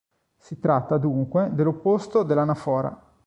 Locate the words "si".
0.39-0.57